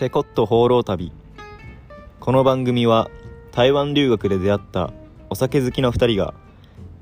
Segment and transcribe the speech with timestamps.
[0.00, 1.12] チェコット放浪旅
[2.20, 3.10] この番組は
[3.52, 4.94] 台湾留学で出会った
[5.28, 6.32] お酒好きの2人が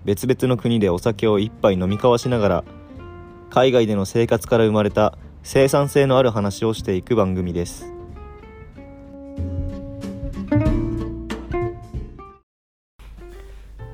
[0.05, 2.65] 別々の国でお酒を一杯飲み交わしながら
[3.51, 7.87] 海外での生活から生まれた生産性のある話をしていく番組です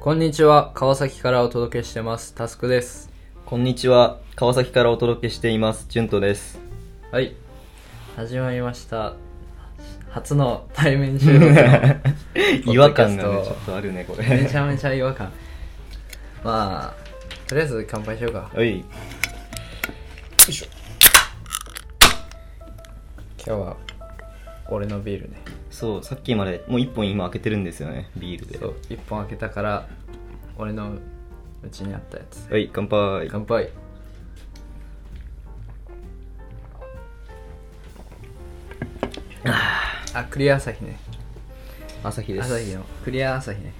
[0.00, 2.34] こんにちは、川崎からお届けしてます。
[2.34, 3.11] タスクです。
[3.44, 6.58] こんにちは川崎からお届けしていますジュントです
[7.11, 7.43] はい。
[8.17, 9.14] 始まりました。
[10.11, 11.61] 初の対面収録の
[12.72, 15.32] 違和感がねちょっとあるねこれめちゃめちゃ違和感。
[16.45, 18.49] まあ、とりあえず乾杯しようか。
[18.55, 18.85] はい
[23.46, 23.77] 今日は、
[24.69, 25.36] 俺のビールね。
[25.71, 29.89] そうさっきまでもう1本今開けてるんですよねビールでそう、一本開けたから、
[30.57, 30.93] 俺の
[31.64, 32.48] うちにあったやつ。
[32.48, 33.70] はい乾杯乾杯。
[39.47, 40.98] あ、クリア朝日ね。
[42.03, 43.73] 朝日です朝日の、クリア朝日ね。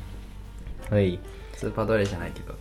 [0.91, 1.19] はい
[1.55, 2.55] スーパードレじゃないけど。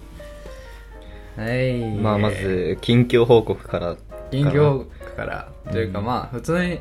[1.36, 1.96] はい。
[1.96, 3.98] まあまず近況報告から
[4.32, 6.80] 近況から、というかうんまあ、普通に、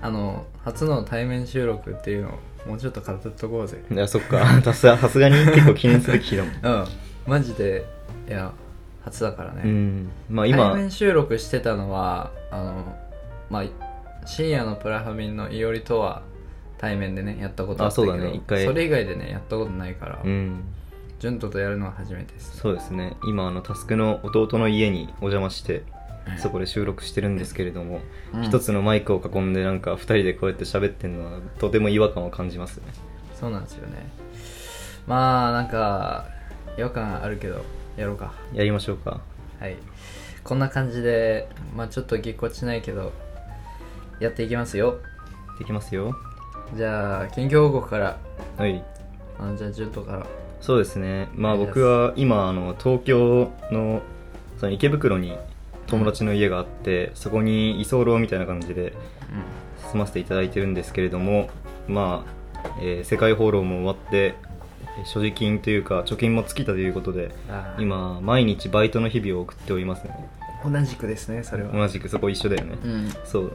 [0.00, 3.82] あの、初の対面収録っていうのをもうちょっと語っとこうぜ。
[3.90, 6.86] いやそっか さすがさすがに結構記念すべき日だもん うん。
[7.26, 7.84] マジで、
[8.28, 8.52] いや、
[9.04, 9.62] 初だからね。
[9.64, 12.96] うんまあ対今面収録してたのは、あの、
[13.50, 13.64] まあ、
[14.24, 16.22] 深夜のプラファミンのいおりとは
[16.78, 20.64] 対面でね、やったことあったけど、あそうだね一回それ以外でね、やったことないから、うん
[21.20, 22.56] 純斗とやるのは初めてです。
[22.58, 25.84] そうですね今あのタスクの弟の家にお邪魔して
[26.28, 28.00] うんそこで収録してるんですけれども
[28.34, 32.84] うん一、つのマイクを囲んでなんか二人でこうやって喋ってるのはとても違和感を感じますね
[33.34, 34.06] そうなんですよね。
[35.06, 36.26] まあ、なんか、
[36.78, 37.62] 違和感あるけど、
[37.96, 38.32] やろうか。
[38.54, 39.20] やりましょうか
[39.60, 39.76] はい。
[40.42, 43.12] こんな感じで、まあちょっとぎこちないけど、
[44.20, 44.98] やっていきますよ。
[45.58, 46.16] できますよ。
[46.76, 48.18] じゃあ、近況報告から、
[48.56, 48.82] はい。
[49.38, 50.26] あのじゃあ、ジュントから。
[50.60, 51.28] そうですね。
[51.34, 54.00] まあ僕は今あの東京の
[54.58, 55.36] その池袋に
[55.86, 58.94] 友達の家があって、そこに居候みたいな感じで
[59.92, 61.50] 住ませていただいてるんですけれども
[61.86, 64.34] まあ、えー世界放浪も終わって
[64.98, 70.28] えー所持金というか貯金も尽きたということであー今毎日バイトの日々を送っておりますね。
[70.64, 71.72] 同じくですね、それは。
[71.72, 73.10] 同じくそこ一緒だよね、うん。
[73.26, 73.52] そう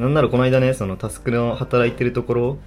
[0.00, 2.58] なんならこの間ねそのタスクの働いてるところ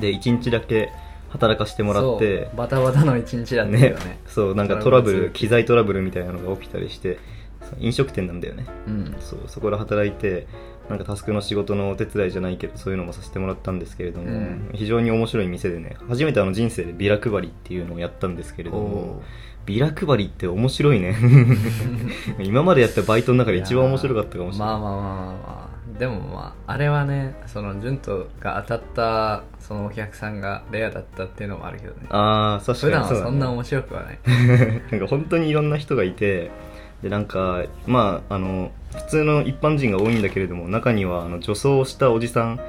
[0.00, 0.90] で1日だけ
[1.30, 4.20] 働かせてもらってバタバタの一日だったけどね。
[4.26, 7.18] そうなんかトラブルル機材トラブルみたいなのが起きたりして
[7.78, 8.66] 飲食店なんだよね。
[8.86, 9.16] うん。
[9.20, 10.46] そうそこで働いて
[10.88, 14.70] なんかタスクの仕事のお手伝いじゃないけどそういうのもさせてもらったんですけれども、うん。
[14.74, 19.22] 非常に面白い店でね初めてあの人生でビラ配りっていうのをやったんですけれどもお
[19.64, 21.16] ビラ配りって面白いね。
[22.40, 24.68] 今までやったバイトの中で一番面白かったかもしれない。
[24.68, 32.06] まあまあまあまあまあでもまああれはねその純斗が当たったそのお客さんがレアだったっていうのもあるけどね。
[32.10, 34.18] ああ確か普段はにそんな面白くはない。
[34.90, 36.50] なんか本当にいろんな人がいて
[37.02, 42.60] でなんかまああの普通の一般人が多いんだけれども中にはあの女装をしたおじさん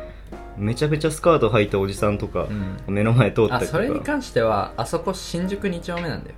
[0.58, 2.48] めちゃめちゃスカート履いたおじさんとか、
[2.88, 2.94] うん。
[2.94, 3.78] 目の前通ったありとか。
[3.78, 6.36] それに関してはあそこ新宿2丁目なんだよ。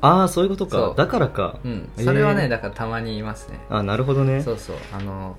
[0.00, 0.94] ああそういうことか。
[0.96, 1.58] だからか。
[1.64, 1.88] うん。
[1.98, 3.60] それはね、えーだからたまにいますね。
[3.68, 4.42] あなるほどね。
[4.42, 4.76] そうそう。
[4.92, 5.36] あの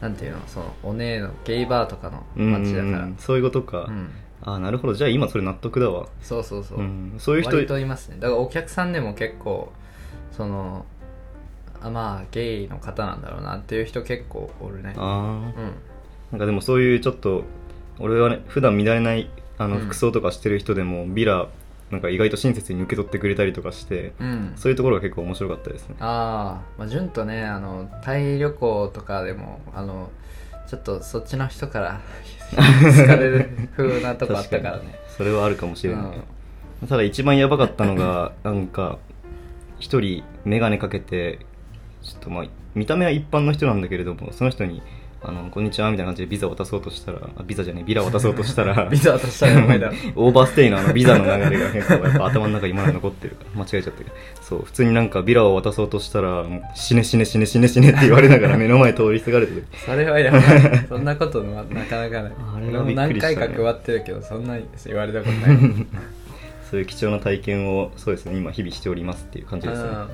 [0.00, 3.04] なんていうのそのお姉のゲイバーとかのうん街だから。
[3.04, 4.10] うんそういうことか、うん。
[4.42, 4.94] あなるほど。
[4.94, 6.06] じゃあ今それ納得だわ。
[6.20, 7.14] そうそうそう、うん。
[7.18, 8.16] そういう人割といますね。
[8.20, 9.72] だからお客さんでも結構
[10.32, 10.84] その
[11.80, 14.94] あまあゲイの方なんだろうなっていう人結構おるね。
[14.96, 15.02] あ
[15.56, 15.72] あうん。
[16.32, 17.44] なんかでもそういうちょっと
[17.98, 19.82] 俺はね普段見られないあのうん。
[19.82, 21.48] 服装とかしてる人でも、ビラ
[21.94, 24.52] なんか意外と親切に受け取ってくれたりとかしてうん。
[24.56, 25.94] そういうところが結構面白かったですね。
[26.00, 30.10] ああまあ純とねあのタイ旅行とかでもあの
[30.66, 32.00] ちょっとそっちの人から
[32.50, 34.98] 好かれる風なとこあったからね。
[35.16, 36.04] それはあるかもしれない、
[36.82, 36.88] うん。
[36.88, 38.98] ただ一番やばかったのが なんか
[39.78, 41.38] 一人眼鏡かけて
[42.02, 42.44] ちょっとまあ
[42.74, 44.82] 見た目は一般の人なんだけれどもその人に
[45.26, 49.90] あの、こんにちは、みたいな感じでビザ渡そうとしたら、あビザじゃねえ、ビラ渡そうとしたら、 ビザ渡したらお前だ。
[50.16, 53.36] オーバーステイのあのビザの流れが結構やっぱ頭の中にまだ残ってる。
[53.36, 54.10] から、間違えちゃったけど。
[54.42, 59.64] そう、普通になんかビラを渡そうとしたら、もう死ね死ね死ね死ね死ねって言われながら目の前通り過ぎられてる。
[59.86, 60.42] それはやばい。
[60.88, 62.32] そんなことはなかなかない。
[62.56, 65.58] あれはびっく俺も何回か配ってるけどそんなに言われたことない。
[66.70, 69.88] そういう貴重な体験を、そうですね、今日々しておりますっていう感じですね。
[69.88, 70.08] うん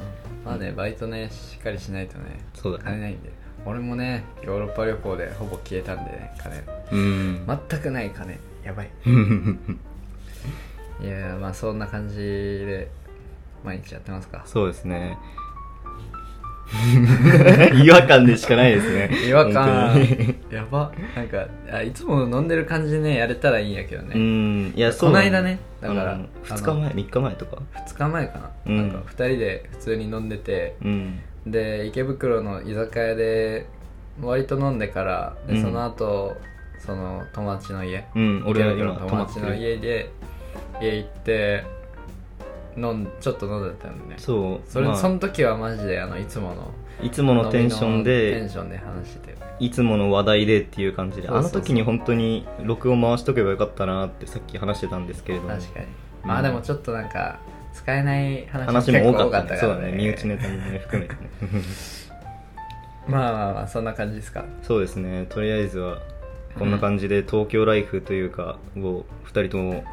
[0.44, 2.84] まあねバイトねしっかりしないとねそうだね。
[2.84, 3.30] 金ないんで
[3.66, 6.62] 俺もねヨーロッパ旅行でほぼ消えたんでね金。
[6.92, 7.46] うん。
[7.68, 8.38] 全くない金。
[8.64, 8.90] やばい。
[11.02, 12.90] いやまあそんな感じで
[13.64, 14.42] 毎日やってますか。
[14.46, 15.18] そうですね。
[17.84, 19.10] 違和感でしかないですね。
[19.28, 19.98] 違和感。
[20.50, 20.92] やば。
[21.16, 24.68] なんかあいつも飲んでる感じでねやれたらいいんやけどうね、ん。
[24.76, 25.58] いやそうこの間ね。
[25.80, 26.28] だから、うん。
[26.44, 27.58] 2日前3日前とか
[27.88, 28.90] ？2日前かな,、うんなん。
[28.90, 33.66] か2人で普通に飲んでてうんで池袋の居酒屋で
[34.20, 35.62] 割と飲んでからで、うん。
[35.62, 36.36] その後
[36.78, 38.06] その友達の家。
[38.14, 39.76] うん俺の友達の家。
[39.76, 40.10] で
[40.80, 41.64] 家行って
[42.76, 44.14] 飲んちょっと飲んでたんでね。
[44.18, 44.96] そうそれ、まあ。
[44.96, 46.70] その時はマジであのいつもの
[47.02, 49.40] いつものテンション飲みのテンでションで話してて。
[49.58, 55.50] いつもの話題でっていう感じであの時に本当に録音回しとけばよかったなってさっき話してたんですけれども。
[55.50, 55.86] 確かに。
[56.22, 56.28] うん。
[56.28, 57.38] まあでもちょっとなんか
[57.80, 59.60] 使えない話話も多かったね。
[59.60, 61.20] 結構そうだね身内ネタもね含めてね。
[63.08, 64.44] まあまあまあそんな感じですか。
[64.62, 65.24] そうですね。
[65.30, 65.98] とりあえずは
[66.58, 69.84] こんな感じで東京ライフというかを2人とも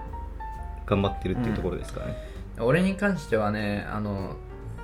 [0.86, 2.16] 頑張ってるっていうところですかね。
[2.60, 4.36] 俺に関してはねあの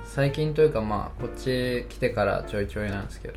[0.04, 3.34] 最近というかまあこっち来てからちょいちょいなんですけど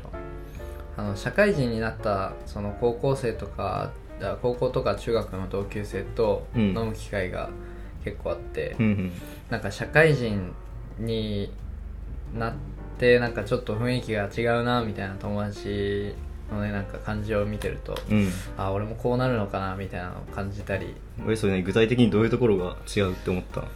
[0.96, 3.92] あの社会人になったその高校生とか
[4.22, 6.62] あ高校とか中学の同級生とうん。
[6.68, 7.50] 飲む機会が
[8.04, 9.12] 結構あって、うんうん
[9.50, 10.52] なんか社会人
[10.98, 11.52] に
[12.34, 12.54] なっ
[12.98, 16.14] てなんかちょっと雰囲気が違うなみたいな友達
[16.52, 18.30] のねなんか感じを見てると、うん。
[18.56, 20.94] あ俺もこうなるのかなみたいなのを感じたり。
[21.24, 23.66] 俺それね具体的にどういうところが違うって思ったう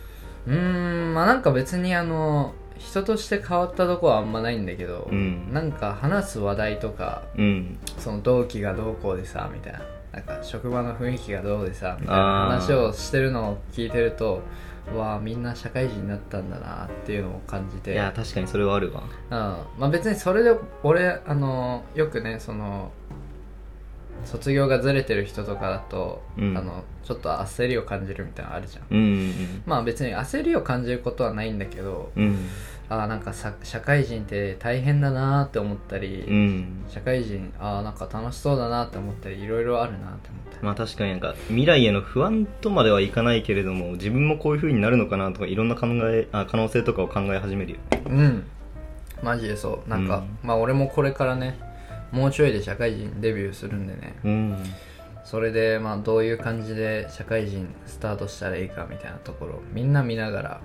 [0.47, 5.53] ーんまあなんか別にあの人として変わったとこはあんまないんだけど、うん。
[5.53, 7.79] なんか話す話題とかうん。
[7.99, 9.81] その同期がどうこうでさみたいな。
[10.13, 14.41] なんか職場の雰囲気がどうでさみたいな話をしてるのを聞いてるとう
[14.96, 17.93] わあみんな社会人になったんだなっていうのを感じて。
[17.93, 19.02] いや確かにそれはあるわ。
[19.02, 19.81] うん。
[19.81, 22.90] まあ別にそれで俺あのよくねその
[24.25, 26.57] 卒業がずれてる人とかだと、うん。
[26.57, 28.85] あのちょっと焦りを感じるみたいなのあるじゃん。
[28.91, 32.49] うんうんまあ別に焦りを感じることはないんだけど、うん。
[32.89, 36.85] ああなんかさ社会人って大変だなって思ったり、うん。
[36.89, 40.65] 社会人ああなんか楽しそうだなって思ったりいろいろあるなって思った。
[40.65, 48.03] まあ確かになんか未来への不安とまではいかないけれども自分もこういう風になるのかなとかいろんな考えあ可能性とかを考え始めるよね。
[48.07, 48.45] うん。
[49.23, 49.89] マジでそう。
[49.89, 50.39] なんか、うん。
[50.43, 51.59] まあ俺もこれからね
[52.12, 54.14] もうちょいで社会人デビューするんでね。
[54.23, 54.64] うん。
[55.25, 60.61] それでまあどういう感じで社会人スタートしたらいいかみたいなところをみんな見ながら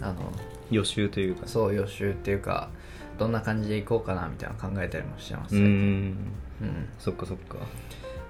[0.00, 0.32] あの
[0.70, 1.46] 予習というか。
[1.46, 2.70] そう予習っていうか
[3.18, 5.56] どんな感じでいこうかなみたいなの考えたりもしてます。
[5.56, 5.68] うねん。
[5.68, 6.16] うん。
[6.98, 7.58] そっかそっか。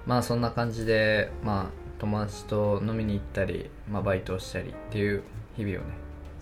[0.07, 5.23] まあそんな感じでまあ友達と飲みに行ったり、まあ、バイトをしたりっていう
[5.57, 5.95] 日々をね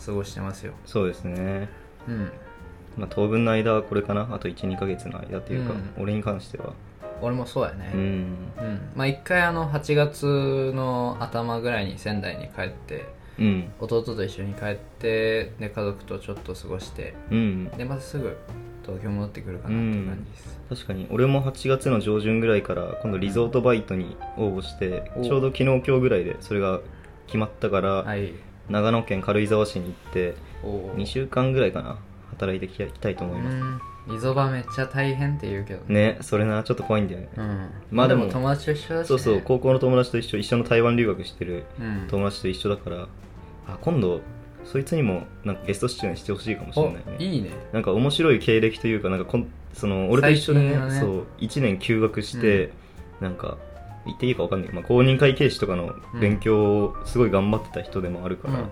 [0.05, 0.73] 過ごしてますよ。
[0.85, 1.69] そうですね。
[2.09, 2.31] うん
[2.97, 4.29] まあ当分の間はこれかな。
[4.33, 6.03] あと12ヶ月の間というか、うん。
[6.03, 6.73] 俺に関しては。
[7.21, 7.91] 俺もそうやね。
[7.95, 8.01] うん。
[8.01, 8.91] うん。
[8.95, 13.07] まあ一回あの8月の頭ぐらいに仙台に帰って
[13.39, 13.73] うん。
[13.81, 17.69] 弟と一緒に帰ってで家族とちょっと過ごしてうん。
[17.71, 18.37] でまたすぐ
[18.83, 21.07] 東京戻ってくるかなって感じです、確かに。
[21.11, 25.23] 俺も8月の上旬ぐらいから今度リゾートバイトに応募して、お。
[25.23, 26.81] ちょうど昨日今日ぐらいでそれが
[27.27, 28.33] 決まったから、はい。
[28.69, 31.99] 長野県軽井沢市に行っておお2週間ぐらいかな
[32.35, 33.81] 働いてきたいと思います、うん。
[34.15, 36.19] リゾバめっちゃ大変って言うけどね。
[36.21, 37.47] それなちょっと怖いんだよね、うん。
[37.47, 42.07] ままあでもも友達と一緒だし、ね、そうそう高校の友達と一緒一緒の台湾留学してるうん。
[42.09, 43.09] 友達と一緒だから
[43.67, 44.21] あ今度
[44.65, 47.03] そいつにもなんかゲスト出演してほしいかもしれないね。
[47.19, 47.51] おいいね。
[47.73, 51.01] なんか面白い経歴というかなんかこんその俺と一緒でねね。
[51.01, 52.73] そう1年休学して、
[53.21, 53.59] なんか
[54.07, 58.71] 言っていいか分かんない、まあ、公認会計士とかの勉強をすごい頑張ってた人でもあるから、うん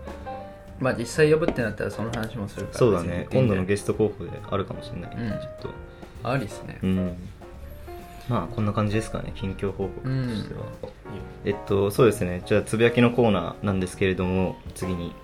[0.83, 2.79] まあ実際呼ぶってなったらその話もするから。
[2.79, 3.29] そうだね。
[3.33, 5.31] 今度のゲススト候補であるかもしれない、うん。
[5.31, 5.69] ちょっと。
[5.69, 5.75] ト
[6.25, 6.79] ありっすね。
[6.83, 7.17] うん。
[8.29, 9.33] まあこんな感じですかね。
[9.35, 10.93] 近況報告としては、いいよ
[11.45, 12.43] えっとそうですね。
[12.45, 15.15] じゃあつぶやきのコーナーなんですけれども次に。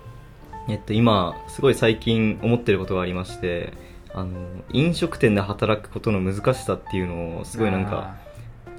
[0.69, 3.73] えっと今すごい最近思ってることがありまして
[4.13, 4.37] あの
[4.71, 8.17] 飲食店で働くことの難しさっていうのをすごいなんか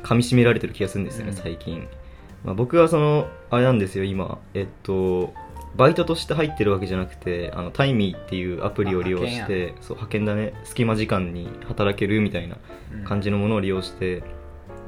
[0.04, 1.36] 噛み締められてる気がするんですよね、うん。
[1.36, 1.88] 最近、
[2.44, 4.38] まあ、僕はそのあれなんですよ今。
[4.54, 5.34] えっと
[5.76, 10.52] バイトとして入ってるわけじゃなくてあのタイミーっていうアプリを利用しあてそう派遣だね。
[10.64, 12.56] 隙間時間に働けるみたいな
[12.94, 13.04] うん。
[13.04, 14.22] 感じのものを利用して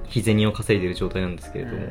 [0.05, 1.91] 日銭を稼いでる状態なんですけれども、うん。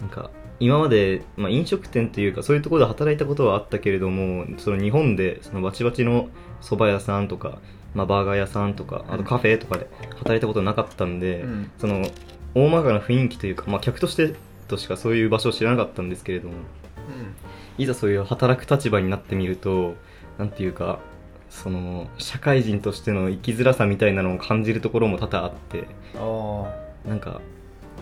[0.00, 6.28] なんか今まで、まあ、飲食店というかそういうところで働いたことはあったけれどもその日本でそのバチバチの
[6.60, 7.58] 蕎麦屋さんとか、
[7.94, 11.70] まあ、バーガー屋さんとかあとカフェとかで働いたことなかったんで、うん。
[11.78, 12.06] その
[12.54, 14.34] 大まかな雰囲気というか、まあ、客として
[14.68, 16.54] としかそういう場所を知らなかったんですけれども
[17.78, 19.94] いざそういう働く立場になってみると
[20.38, 20.98] なんていうか
[21.50, 25.86] その社会人としての生きづらさみたいなのを感じるところも多々あって
[27.06, 27.40] なんか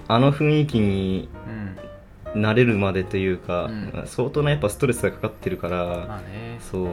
[0.09, 1.91] あの雰囲気にうん。
[2.35, 4.03] 慣れるまでというか、うん。
[4.07, 6.61] 相当なやっぱストレスがかかってるから、まあね。
[6.61, 6.87] そう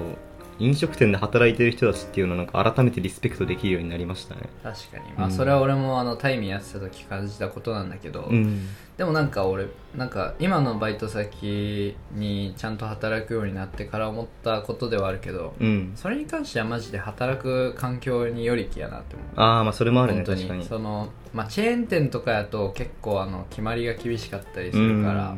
[0.59, 4.41] 飲食店で働いてる人たちっていうのをなんか改めてリスペクトできるようになりましたね。
[4.63, 5.13] 確かに。
[5.13, 8.67] まあうんそれは俺もあのタイミーやってた時感じたことなんだけど、うん。
[8.97, 15.91] でもなんか俺なんか今のバイト先にちゃんと働くようになってから思ったことではあるけど、うん。
[15.95, 19.27] それに関してはマジで働く環境によりきやなって思う。
[19.35, 20.65] ああまあそれもあるね確かに。
[20.65, 25.35] その、まあ、チェーン店とかやと結構あの決まりが厳しかったりするから、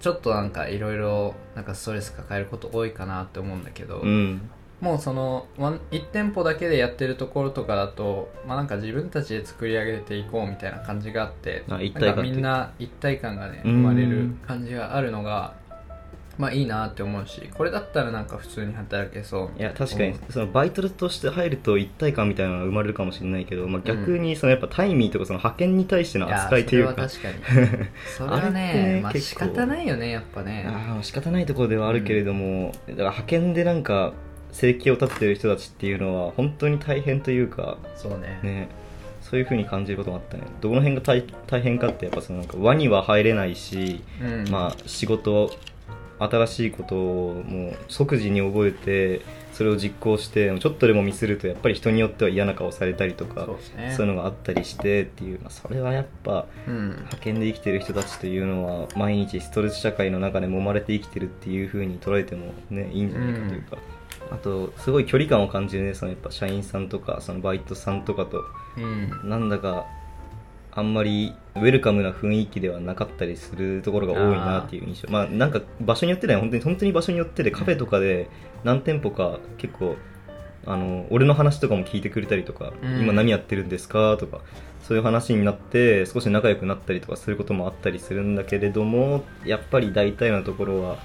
[0.00, 4.50] ちょっとなんかいろいろなんかストレス抱えること多いかなって思うんだけど、うん、うん
[4.80, 13.72] もうその1店舗だけでやってるところとかだと、まあ、なんか自分たちで作り上げていこうみたいな感じがあってなんかみんな一体感がねうん。
[13.72, 15.54] 生まれる感じがあるのが
[16.38, 19.58] まあいいなって思うしこれだったらなんか普通に働けそう。
[19.58, 20.18] いや確かにうん。
[20.30, 27.02] そのバイトとして入ると一体感みたいなのが生まれるかもしれないけど、まあ、逆にそのやっぱタイミーとかその派遣に対しての扱いというか。
[27.02, 27.86] やそれは確かに。
[28.16, 30.64] それはあれねまあ仕方ないよねやっぱね。
[30.68, 34.12] ああ仕方ないところではあるけれども、だから派遣でなんか
[34.52, 38.38] 生計を立ててる人たちっていうのは本当に大変というかそうね。
[38.42, 38.68] ね
[39.20, 40.44] そういう風に感じることもあったね。
[40.60, 44.48] どの辺が大大変かってやっぱそのなんか輪には入れないし、うん。
[44.48, 45.50] まあ仕事
[46.18, 49.22] 新しいことをもう即時に覚えて
[49.52, 53.96] それを実行してちょっとでもミスるとやっぱり人によっては嫌な顔されたりとかそうね。
[53.98, 63.78] いうのがあったりしてっていう、まあ、それはやっぱうん派遣で生きてる人たちというのは毎日ストレス社会の中で揉まれて生きてるっていう風に捉えてもねいいんじゃないかというか、
[64.30, 68.44] あとすごい距離感を感じるねそのやっぱ社員さんとかそのバイトさんとかと。
[68.76, 69.28] うん。
[69.28, 69.86] なんだか
[70.78, 75.08] あんまりウェルカムな雰囲気ではなかったりするところが多いなっていう印象。
[75.10, 78.30] まあなんか場所によってね本当に本当に場所によってでカフェとかで
[78.62, 79.96] 何店舗か結構
[80.66, 83.00] あの俺の話とかも聞いてくれたりとか、うん。
[83.00, 84.40] 今何やってるんですかとか
[84.84, 90.98] そういう話になって少し仲良くなったりとかすることもあったりするんだけれどもやっぱり大体のところは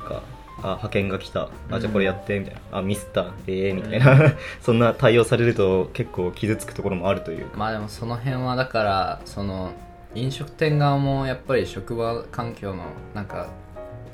[0.00, 0.22] なんか
[0.62, 1.48] あ派遣が来た。
[1.70, 7.58] あじゃあこれやってみたいな、あミスったええみたいな、 そんな対応されると結構傷つくところもあるというか。
[7.58, 9.72] まあでもその辺はだからその
[10.14, 13.48] 飲食店側もやっぱり職場環境のなんか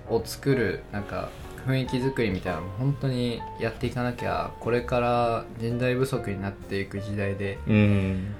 [0.08, 1.30] を作るなんか
[1.66, 8.34] 雰囲気作りみたいなのも本当にやっていかなきゃこれから人材不足になっていく時代でうん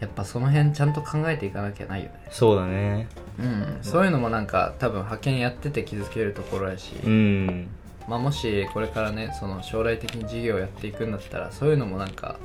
[0.00, 2.14] やっぱその辺ちゃんと考えていかなきゃないよね。
[2.30, 3.06] そうだね。
[3.38, 3.78] うん。
[3.82, 7.68] そういうのもなんか多分派遣やってて気づけるところやし、うん。
[8.08, 12.38] まあ、もしこれからねその将来的に事業をやっていくんだったらそういうのもなんか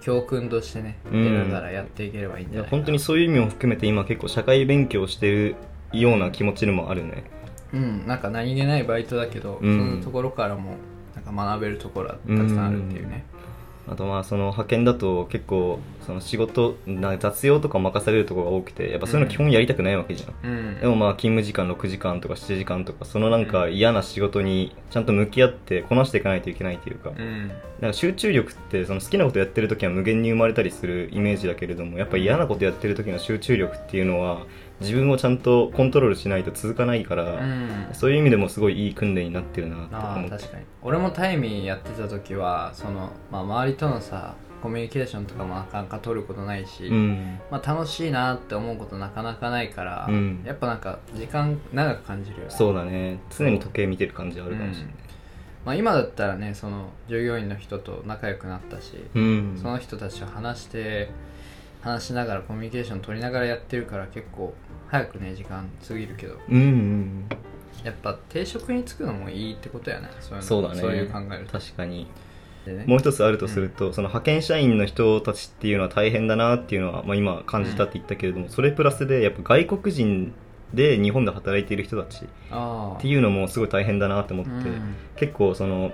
[0.00, 1.24] 教訓としてねうん。
[1.24, 2.78] 出ながらやっていければいいんいじゃないかな。
[2.78, 5.56] や本当にそういう意味も含めて今結構社会勉強してる
[5.92, 7.24] ような気持ちでもあるね。
[7.72, 9.78] うん、なんか何気ないバイトだけど、うん。
[9.78, 10.76] そういうところからも
[11.14, 13.24] なんか学べるところはたくさんあるっていうね、
[13.90, 20.80] あとまあその派遣だと結構その仕事な雑用とか任されるところが多くてやっぱそういうの基本やりたくないわけじゃん、うん。
[20.80, 27.48] でもまあ勤務時間6時間とか7時間とかそのなんか嫌な仕事にちゃんと向き合ってこなしていかないといけないというか、うん。
[27.80, 34.46] なんか集中力ってその好きなことやってる時は無限に生まれたりするイメージだけれどもやっぱ嫌なことやってる時の集中力っていうのは
[34.80, 37.88] 自分をちゃんとコントロールしないと続かないから、うん。
[37.92, 40.34] そういう意味でもすごいいい訓練になってるなとあ思って。
[40.34, 40.64] あ確かに。
[40.82, 47.38] 俺もタイミーやってた時はその、まあ、周りとのさコミュニケーションとかもなかなか取ることないし、うん。
[47.50, 50.42] まあ、楽しいなって思うことなかなかないから、うん。
[50.44, 52.50] やっぱなんか時間長く感じるよね。
[52.50, 53.18] そうだね。
[53.30, 54.94] 常に時計見てる感じはあるかもしれない。
[55.64, 61.10] まあ、今だったらねその従業員の人と仲良くなったし、うん、その人たちと話して
[61.82, 64.54] 話しながらコミュニケーション取りながらやってるから結構
[64.90, 66.34] 早くね時間過ぎるけど。
[66.48, 67.24] うんうん
[67.84, 70.10] やっぱ定職に就くのもいいってことやね。
[70.20, 70.80] そういうのそうだね。
[70.80, 71.58] そういう考えると。
[71.58, 72.06] 確かに。
[72.66, 72.84] でね。
[72.86, 80.34] もう一つあるとすると、その派遣社員の人たちっていうのは大変だなっていうのは、まあ、今感じたって言ったけれども、それプラスでやっぱ外国人
[80.74, 84.94] で日本で働いている人たちああっていうのもすごい大変だなって思って、うん。
[85.16, 85.92] 結構その、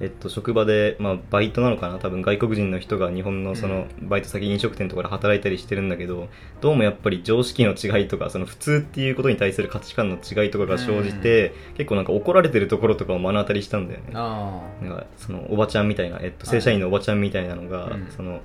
[0.00, 1.98] えっと、職場で、まあ、バイトなのかな？
[1.98, 6.28] 多分外国人の人が日本のそのバイト先飲食店とかで働いたりしてるんだけど
[6.60, 14.06] どうもやっぱり常識の違いとかその普通っていうことに対する価値観の違いとかが生じて、結構なんか怒られてるところとかを目の当たりしたんだよね。
[14.14, 18.08] あなんかそのおばちゃんみたいな、えっと、正社員のおばちゃんみたいなのが、うん。
[18.16, 18.40] その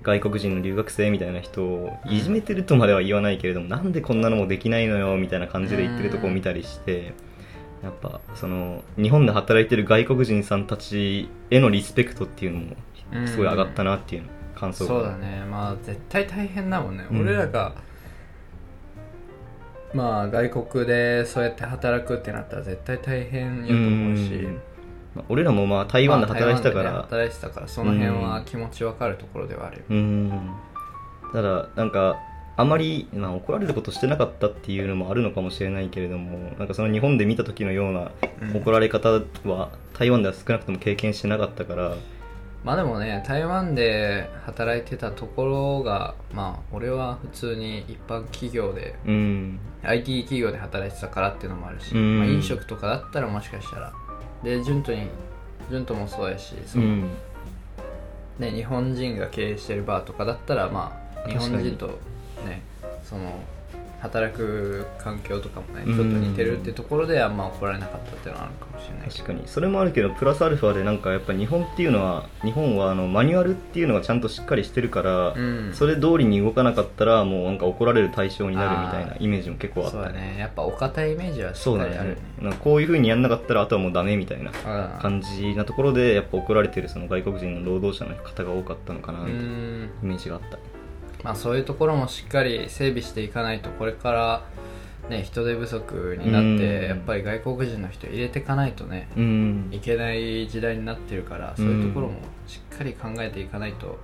[0.00, 7.14] 外国人の留学生みたいな人をいじめてるとまでは言わないけれども、なんでこんなのもできないのよみたいな感じで言ってるとこを見たりして、
[7.82, 12.76] やっぱその日本で働いてる外国人さんたちへのリスペクトっていうのも
[13.26, 14.24] すごい上がったなっていう
[14.56, 15.44] 感あ想が、そうだね。
[15.48, 17.20] まあ絶対大変だもんね、うん。
[17.20, 17.74] 俺らが
[19.94, 24.60] まあ外国でそうやって働くってなったら絶対大変やと思うし、うん。
[25.14, 30.50] まあ俺らもまあ台湾で働いてたから、まあね働いてたからその辺は気持ちわかるところではあるよ、うん。
[31.32, 32.16] ただなんか
[32.58, 38.10] あまり、まあ、怒られることしてなかったっていうのもあるのかもしれないけれどもなんかその日本で見た時のような
[38.42, 38.56] うん。
[38.56, 39.10] 怒られ方
[39.44, 41.94] は台湾では少なくとも経験してなかったから。
[42.64, 49.60] まあでもね台湾で働いてたところがまあ俺は普通に一般企業でうん。
[49.84, 52.18] IT 企業で働いてたからっていうのもあるし、うん。
[52.18, 53.92] まあ、飲食とかだったらもしかしたら。
[54.42, 55.06] で順当に
[55.70, 57.10] 順当もそうやしその、うん。
[58.40, 62.17] ね、日本人が経営してるバーとかだったらまあ日本人とね
[63.08, 63.40] その
[64.00, 65.96] 働く環境とかもねうん。
[65.96, 69.42] ちょっと似てるってところであんま怒られなかったっていうのはあるかもしれない確かに。
[69.46, 75.72] それもあるけどプラスアルファでなんかやっぱ日本っていうのは日本はあのマニュアルっていうのがちゃんとしっかりしてるから、うん。
[75.74, 80.20] それ通りに動かなかったらもうなんか怒られる対象になるみたいなイメージも結構あっそうだたね。
[80.34, 85.00] ねやっぱお堅いイメージはしそうだねっかりあるねなんかこういうふうにやんなかったらあとはもうダメみたいなうん。
[85.00, 89.44] 感じなところでやっぱ怒られてるその外国人の労働者の方が多かったのかなうみたいなん。
[89.44, 90.56] イメージがあった
[91.24, 94.44] まあそういうところもしっかり整備していかないとこれから
[95.08, 96.88] ね人手不足になってうん。
[96.88, 99.68] やっぱり外国人の人入れていかないとねうん。
[99.72, 102.14] いけない時代になってるからそういうところも
[102.46, 103.98] しっかり考えていかないと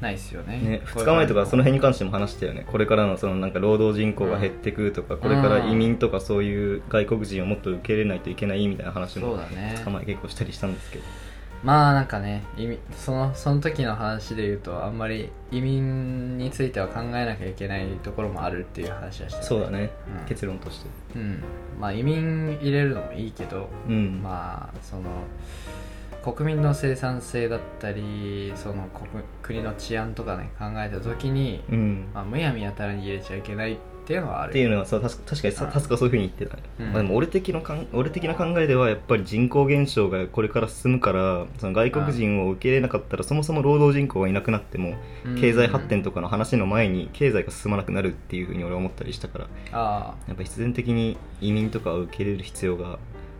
[0.00, 0.58] ないですよね。
[0.58, 2.64] ね、2これから日前とかその辺に関しても話したよね。
[2.66, 9.74] これからのそのなんか労働人口が減ってくとか、これから移民とかそういう外国人をもっと受け入れないといけないみたいな話もだね。
[9.76, 11.04] 2日前結構したりしたんですけど
[11.62, 19.90] まあなんかね移民そのその時の話で言うとあんまり移民については考えなきゃいけないところもあるっていう話はしてたそうだね、
[20.20, 20.26] うん。
[20.26, 20.86] 結論として。
[21.16, 21.42] うん。
[21.78, 25.02] まあ移民入れるのもいいけどうん、まあその
[26.22, 32.08] 国民の生産性だったりその国国の治安とかね考えた時に、うん。
[32.14, 33.76] まあ、むやみやたらに入れちゃいけないっ
[34.10, 35.70] ていうのはあるっていうのはさ確か確かにさうん。
[35.70, 36.86] タスクはそういうふうに言ってたね、うん。
[36.86, 44.94] まあ、でも俺的のかん俺的な考えではやっぱり人口減少がこれから進むからその外国人を受け入れなかったらそもそも労働人口がいなくなっても
[45.40, 52.98] 経済発展とかの話の前に経済が進まなくなるっていうふうに俺は思ったりしたからあやっぱ必然的に移民とかを受け入れる必要が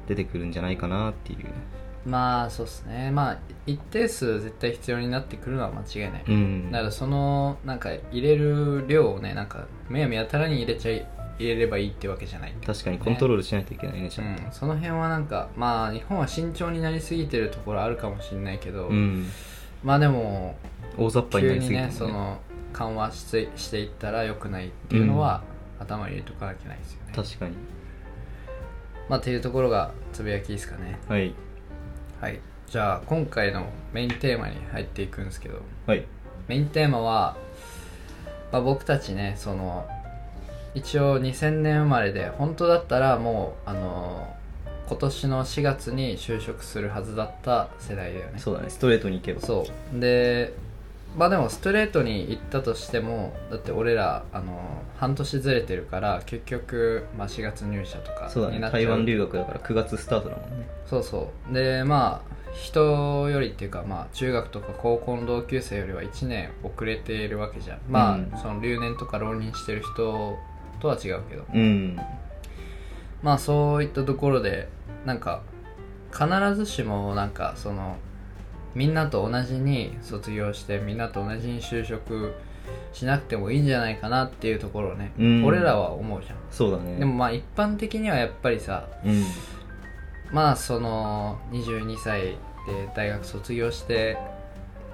[0.08, 1.38] 出てくるんじゃないかなっていう。
[1.40, 3.10] あまあそうですね。
[3.10, 6.70] まあ一定数絶対必要になってくるのは間違いない、うん。
[6.70, 11.06] だからそのなんか入れる量をねなんかむやみやたらに入れちゃい
[11.38, 12.54] 入れればいいってわけじゃない。
[12.64, 14.42] 確かにコントロールしないといけないねちうゃんと。
[14.48, 19.28] ん、その辺はなんかまあ日本は慎重になりすぎてるところあるかもしれないけど、うん、
[19.82, 20.56] まあでも
[20.96, 22.40] 大雑把になりすぎてもねその
[22.72, 25.42] 緩和してしていったら良くないっていうのは、
[25.78, 27.12] 頭に入れとかなきゃいけないですよね。
[27.14, 27.56] 確かに。
[29.08, 30.98] まあっていうところがつぶやきですかね。
[31.08, 31.34] はい
[32.20, 32.38] はい。
[32.68, 35.62] じゃあ今回のメインテーマに入っていくんですけど。
[35.86, 36.04] はい。
[36.48, 37.36] メインテーマは、
[38.52, 39.86] まあ、僕たちねその
[40.74, 44.36] 一応2000年生まれで本当だったらもうあの
[44.88, 48.38] 今年の4月に就職するはずだった世代だよね。
[48.38, 48.70] そうだね。
[48.70, 49.40] ストレートに行けば。
[49.40, 50.00] そう。
[50.00, 50.52] で
[51.16, 54.60] まあでもストレートに行ったとしてもだって俺らあの
[54.96, 58.56] 半年ずれてるから結局、まあ、4月入社とかそうだね。
[58.56, 58.82] になっちゃう。
[58.82, 60.68] 台湾留学だから9月スタートだもんね。
[60.86, 61.54] そうそう。
[61.54, 67.80] でまあ人よりっていうかまあ中学とか高校の同級生よりは1年遅れているわけじゃん。
[67.88, 68.32] まあ、うん。
[68.40, 70.36] その留年とか浪人してる人
[70.80, 71.44] とは違うけど。
[71.52, 71.98] うん。
[73.22, 74.68] まあそういったところで
[75.04, 75.42] なんか
[76.12, 77.96] 必ずしもなんかその
[78.74, 82.34] みんなと同じに卒業してみんなと同じに就職
[82.92, 85.44] しなくてもいいんじゃないかなっていうところをね、うん。
[85.44, 86.36] 俺らは思うじゃん。
[86.50, 86.96] そうだね。
[86.98, 89.24] でもまあ一般的にはやっぱりさうん。
[90.32, 92.36] まあその22歳で
[92.94, 94.18] 大学卒業して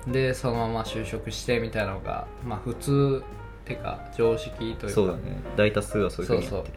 [0.07, 3.23] でそのまま就職してみたいなのがまあ普通
[3.63, 4.89] っていうか常識というか。
[4.89, 5.21] そうだね。
[5.57, 6.75] 大多数はそういうふうにやそうってる。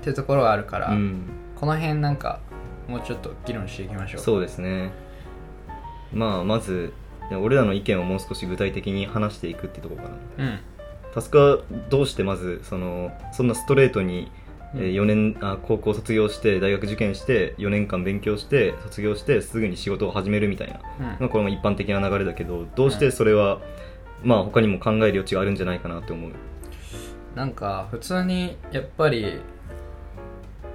[0.02, 0.16] ていう。
[0.16, 1.22] ところはあるから、うん。
[1.56, 2.40] この辺なんか
[2.86, 4.20] もうちょっと議論していきましょう。
[4.20, 4.90] そうですね
[6.12, 6.92] まあまず
[7.30, 10.44] 俺らの意見をもう少し具体的に話していくってところかな。
[10.44, 10.58] うん。
[11.14, 11.58] タスクは
[11.90, 14.30] どうしてまずそのそんなストレートに
[14.74, 14.80] うん。
[14.80, 21.04] 4年あ高校卒業して大学受験して4年間勉強して卒業してすぐに仕事を始めるみたいな、うん。
[21.20, 23.60] まあ、これも一般的な流れだけどどうしてそれは、
[24.22, 26.32] まあ他にも考える余地があるんじゃないかなって思う。
[27.34, 29.40] なんか普通にやっぱり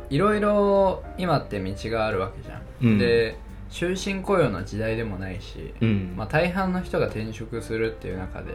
[0.09, 2.97] いろいろ今って道があるわけじゃん、うん。
[2.97, 3.37] で
[3.73, 8.53] 終身雇用の時代でもないし、うん、まあ、大半の人が転職するっていう中で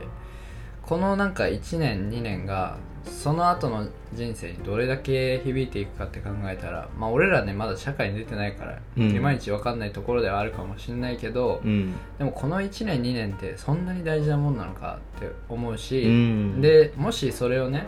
[0.83, 9.11] このなんか1年2年がその後の人生にどれだけ響いていくかって考えたらまあ俺らねまだ社会に出てないから、うん。
[9.11, 17.87] いまいち分かんないところではあるかもしれないけど、うんでもこの1年2年ってそんなに大事なもんなのかって思うし、うんでもしそれをね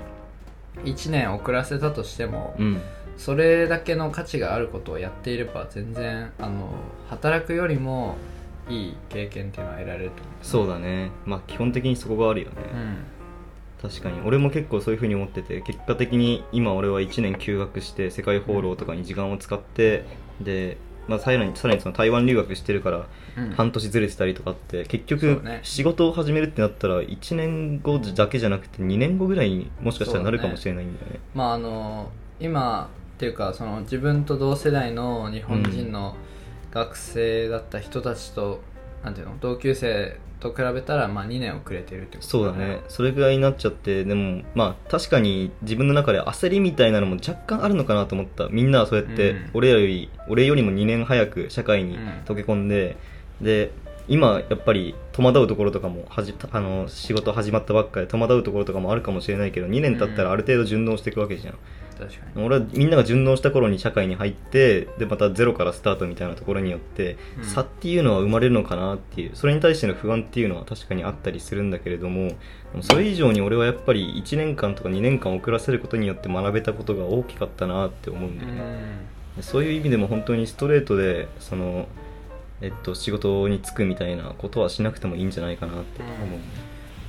[0.85, 2.81] 1年遅らせたとしても、うん
[3.21, 6.71] それだけの価値があることをやっていれば全然あの
[7.11, 8.17] 働くよりも
[8.71, 11.11] いい経験っていうのは得られると思そうだね。
[11.27, 12.97] まあ基本的にそこがあるよね、う、うん、
[13.91, 20.07] 確かに俺も結構そういうふうに思ってて結果的に今俺は1年休学して世界放浪とかに時間を使って
[20.41, 23.07] で、まあ、さらにさらにその台湾留学してるから
[23.37, 23.51] うん。
[23.51, 25.61] 半年ずれてたりとかって結そ局うね。
[25.63, 31.21] 仕事を始めるってなったら1年後だけじゃなくて2年後ぐらいにもしかしたらなるかもしれないんだよね。
[31.35, 32.89] まああの今
[33.21, 36.17] っていうかその自分と同世代の日本人の
[36.71, 38.63] 学生だった人たちと、
[39.05, 42.81] なんていうの同級生と比べたらまあ2年遅れてるってことそうだね。
[42.89, 48.49] それぐらいになっちゃってでもまあ確かに自分の中で焦りみたいなのも若干あるのかなと思った。
[48.49, 49.51] みんなはそうやってうん。
[49.53, 52.09] 俺らより、俺よりも2年早く社会にうん。
[52.25, 52.97] 溶け込んで、
[53.43, 53.71] で
[54.09, 61.59] 今やっぱり戸惑うところとかもはじあの仕事始まったばっかで戸惑うところとかもあるかもしれないけど2年経ったらある程度順応していくわけじゃん、
[61.99, 62.45] 確かに。
[62.45, 67.45] 俺はみんなが順応した頃に社会に入ってでまたゼロからスタートみたいなところによって、うん。
[67.45, 72.33] 差っていうのは生まれるのかなっていうそれに対しての不安っていうのは確かにあったりするんだけれども
[72.83, 78.79] それ以上に俺はやっぱり1年間とか2年間遅らせることによって学べたことが大きかったなって思うんだよね、
[79.41, 81.89] そういう意味でも本当にストレートでその、
[82.61, 86.39] えっと、仕事に就くみたいなことはしなくてもいいんじゃないかなって思う、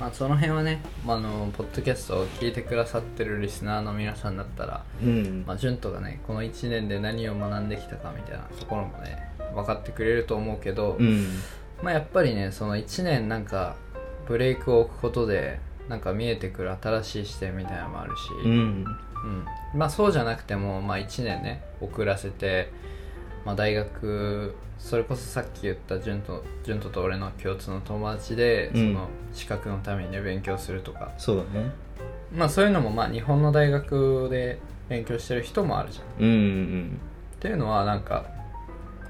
[0.02, 5.44] まあ、その辺はね、まあ、あのポッドキャストを聞いてくださってるリスナーの皆さんだったら、うん。
[5.46, 11.28] まあ、潤斗がねこの1年で何を学んできたかみたいなところもね分かってくれると思うけど、うん。
[11.84, 13.76] まあ、やっぱりねその1年なんか
[14.26, 18.50] ブレイクを置くことでなんか見えてくる新しい視点みたいなのもあるし、うん。
[18.50, 19.78] うん。
[19.78, 22.72] まあそうじゃなくても、まあ、1年ね遅らせて、
[23.44, 28.92] まあ、大学それこそさっき言った潤と潤とと俺の共通の友達で、うん。
[28.94, 31.12] その資格のためにね勉強するとか。
[31.16, 31.70] そうだね。
[32.34, 36.04] まあそういうのもまあ日本の大学で勉強してる人もあるじゃん。
[36.04, 37.00] っうんうん。
[37.38, 38.26] ていうのはなんか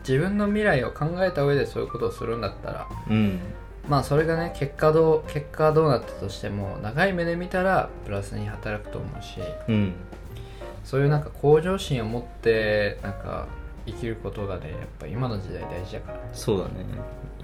[0.00, 3.40] 自分の未来を考えた上でそういうことをするんだったらうん。
[3.88, 9.40] まあそれがね結果どう結果どうなったとしても長い目で見たらプラスに働くと思うし。
[9.68, 9.94] うん。
[10.84, 13.46] そういうなんか向上心を持ってなんか
[13.86, 16.18] 生きることがねやっぱ今の時代大事だから。
[16.18, 16.84] ねそうだね。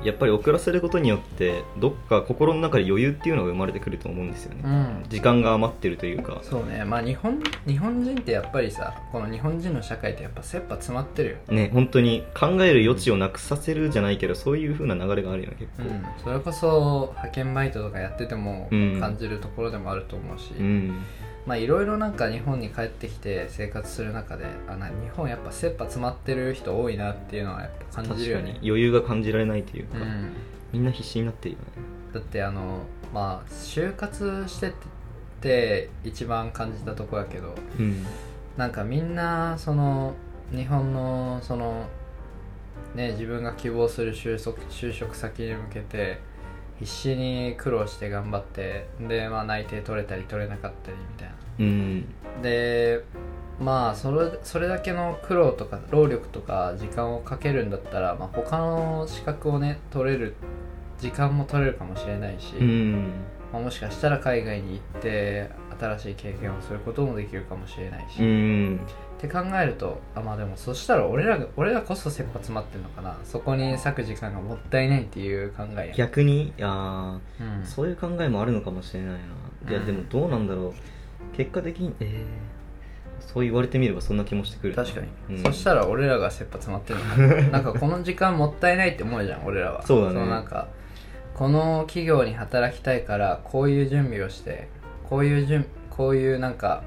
[0.05, 5.05] やっぱり遅らせることによってどっか心の中で余裕っていうのが生まれてくると思うんですよね、うん。
[5.09, 6.41] 時間が余ってるというか。
[6.43, 6.85] そうね。
[6.85, 11.37] まあ日本日本人ってやっぱりさこの日本人の社会ってやっぱ切羽詰まってるよ。
[11.49, 15.83] ね本当に考える余地をなくさせるじゃないけどそういう風な流れがあるよね結構。
[15.83, 19.01] うん、それこそ派遣バイトとかやっててもうん。
[19.01, 21.03] 感じるところでもあると思うし、うん。
[21.47, 28.59] まあいろいろなんか日本に帰ってきて生活する中であな日本やっぱ切羽詰まってる人多いなっていうのはやっぱ感じるよね。
[28.63, 30.33] 余裕が感じられないというか、うん、
[30.73, 31.67] みんな必死になってるよね。
[32.13, 34.73] だってあのまあ就活してっ
[35.41, 38.07] て一番感じたとこやけどうん。
[38.57, 40.15] なんかみんなその
[40.51, 41.87] 日本のその
[42.95, 46.19] ね自分が希望する就職就職先に向けて
[46.81, 51.35] 必死に苦労して頑張ってでまあ内定取れたり取れなかったりみたいな。
[51.59, 52.43] うん。
[52.43, 53.05] で
[53.61, 60.35] まあそれそれだけの苦労とか労力とか時間をかけるんだったら、まあ、他の資格をね取れる
[61.01, 63.13] 時間も取れるかもしれないし、うん。
[63.53, 68.81] まあ、もしかしたら海外に行って新しい経験をすることもできるかもしれないし、うっん
[69.19, 73.17] て考えるとあまあでもそしたら俺らが俺らこそ切羽詰まってるのかな。
[73.25, 77.65] そこに割く時間がもったいないっていう考えや逆にいやーうん。
[77.65, 79.87] そういう考えもあるのかもしれないな、いやうん。
[79.87, 80.75] でもどうなんだろ
[81.33, 81.37] う。
[81.37, 82.27] 結果的にえー、
[83.21, 84.83] そう言われてみればそんな気もしてくるな。
[84.83, 85.43] 確かに、うん。
[85.43, 87.43] そしたら俺らが切羽詰まってるのか。
[87.43, 89.83] な なんかこの時間もったいないって思うじゃん俺らは。
[89.83, 90.15] そうだね。
[90.15, 90.69] のなんか
[91.35, 94.69] この企業に働きたいからこういう準備をして
[95.09, 96.83] こういう準こういうなんか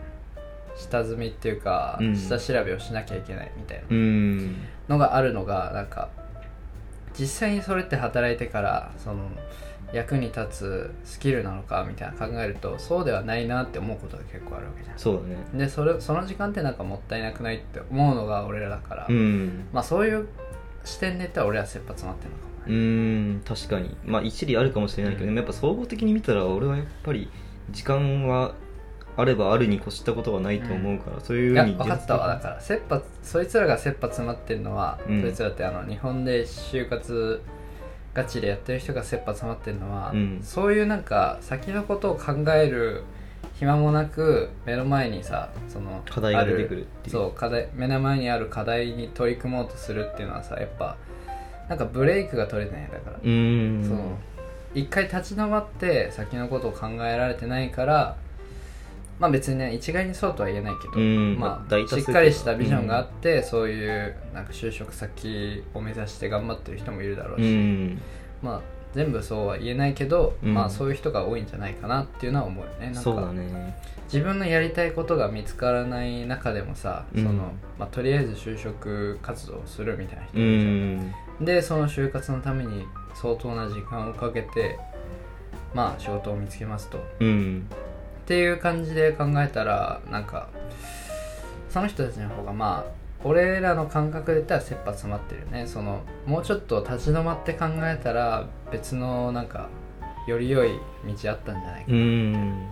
[0.76, 2.16] 下積みっていうか、うん。
[2.16, 3.84] 下調べをしなきゃいけないみたいな。
[3.90, 4.56] うん。
[4.90, 6.10] のがあるのがなんか
[7.18, 9.30] 実際にそれって働いてからその
[9.94, 14.98] 役に立つスキルなのかみたいな考えるとそうではないなって思うことが結構あるわけじゃん。
[14.98, 15.38] そうだね。
[15.54, 19.68] でそれその時間ってなんかもったいなくないって思うのが俺らだから、うん。
[19.74, 20.28] まあそういう
[20.86, 23.96] 視点で言ったら俺は切羽詰まってるのかもうね、ーん確かに。
[24.06, 25.36] まあ一理あるかもしれないけど、うん。
[25.36, 27.30] やっぱ総合的に見たら俺はやっぱり
[27.72, 28.54] 時間は
[29.18, 31.76] あればあるに越したことはないと思うから、そういういやふうに。
[31.76, 32.28] 分かったわ。
[32.28, 35.22] だから切羽そいつらが切羽詰まってるのは、うん。
[35.22, 37.42] そいつらってあの日本で就活
[38.14, 40.40] ガチでやってる人が切羽詰まってるのは、うん。
[40.44, 43.04] そういうなんか先のことを考える
[43.56, 47.12] 暇もなく目の前にさその課題が出てくるっていう。
[47.12, 50.98] そう課題目の前にある課題に取り組もうとするっていうのはさやっぱ
[51.70, 53.88] なんかブレイクが取れてないだから、うーん。
[53.88, 53.98] そう。
[54.74, 58.16] 一回立ち止まって先のことを考えられてないから
[59.22, 68.02] まあ別にね一概にそうとは言えないけど、うんまあ、しっかりしたビジョンがあって、そういうなんか就職先を目指して頑張ってる人もいるだろううし、ん。
[68.42, 68.62] まあ
[68.96, 70.56] 全部そうは言えないけど、うん。
[70.56, 72.88] まあそういう人が多いんじゃないかなっていうのは思うよね。
[72.88, 73.78] なんそうだかね。
[74.06, 77.24] 自分のやりたいことが見つからない中でもさ、うん。
[77.24, 81.44] そのまあ、とりあえず就職活動をするみたいな人ういるじゃん。
[81.44, 81.46] ん。
[81.46, 84.80] でその就活のために相当な時間をかけて
[85.76, 86.98] まあ仕事を見つけますと
[88.32, 90.48] っうんていう感じで考えたらなんか
[91.70, 95.68] その人たちの方がまあ俺らの感覚で言ったら切羽詰まってるよね。
[95.68, 99.70] そのもうちょっと立ち止まって考えたら別のなんか
[100.28, 100.70] より良い
[101.06, 102.68] 道あったんじゃないかうん。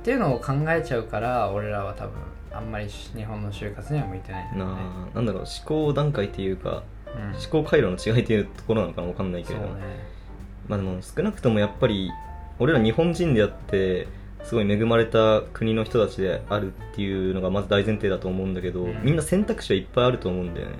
[0.00, 2.12] っていうのを考えちゃうから俺らは多分
[2.52, 4.82] あんまり日本の就活には向いてないんだなよね。
[5.12, 6.84] あなんだろう思考段階っていうか
[7.14, 7.22] うん。
[7.32, 9.68] 思考回路の違いっていうところなのかなわかんないけども、
[10.68, 12.10] まあでも少なくともやっぱり
[12.58, 14.06] 俺ら日本人であって
[14.46, 19.02] すごい恵まれた国の人たちであるっていうのがまず大前提だと思うんだけど、うん。
[19.02, 20.76] みんな選択肢はいっぱいあると思うんだよね。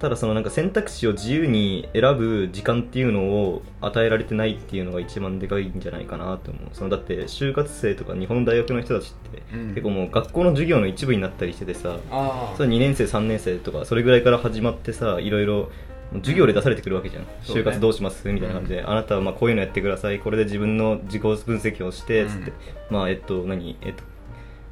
[0.00, 6.68] ただそのなんか選択肢を自由に選ぶ時間っていうのを与えられてないっていうのが一番でかいんじゃないかなと思う。
[6.72, 9.68] そのだって就活生とか日本の大学の人たちってうん。
[9.68, 15.70] 結構もう学校の授業の一部になったりしててさああそれ2年生3年生とかそれぐらいから始まってさいろいろ
[16.14, 17.28] 授業で出されてくるわけじゃん、ね。
[17.42, 18.30] 就活どうします？
[18.32, 20.20] みたいな感じで、あなたはまあこういうのやってください。
[20.20, 22.52] これで自分の自己分析をしてつって、
[22.90, 23.76] まあえっと何？
[23.82, 24.02] えっと、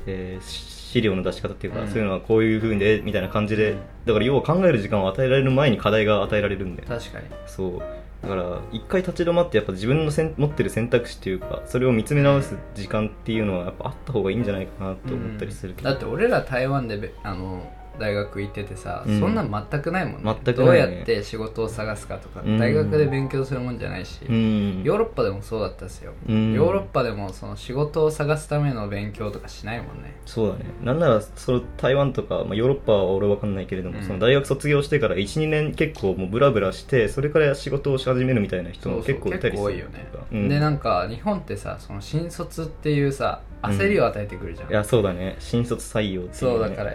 [0.07, 1.89] えー資料の出し方っていうか、うん。
[1.89, 3.79] そういうのはこういうふうでみたいな感じで、うん。
[4.07, 7.27] だから要は考える時間を与えられる前に課題が与えられるんだよ確かに。
[7.47, 7.83] そう。
[8.23, 19.21] だから一回立ち止まってやっぱ自分のせん持ってる選択肢っていうかそれを見つめ直す時間っていうのはやっぱあった方がいいんじゃないかなと思ったりするけど、だって俺ら台湾でべあの大学行っててさ、うん。
[19.21, 20.37] そんなん全くないもんね。
[20.45, 22.59] 全くどないうねやって仕事を探すかとか、うん。
[22.59, 24.83] 大学で勉強するもんじゃないし、うん。
[24.83, 26.53] ヨーロッパでもそうだったですよ、うん。
[26.53, 30.17] ヨーロッパでもその仕事を探すための勉強とかしないもんね。
[30.27, 30.65] そうだね。
[30.83, 34.05] なんならその台湾とか、まあ、ヨーロッパは俺わかんないけれども、うん。
[34.05, 40.49] その大学卒業してから12年結構もうブラブラしてそれから仕事をし始めるみたいな人も結構いたりする多いよね、うん。
[40.49, 45.37] でなんか日本ってさその新卒っていうさ焦りを与えてくるじゃん、いやそうだね。
[45.39, 46.93] 新卒採用っていう、ね、そうだから